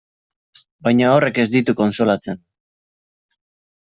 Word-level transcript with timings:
Baina 0.87 1.09
horrek 1.17 1.37
ez 1.43 1.45
ditu 1.57 1.75
kontsolatzen. 1.83 2.41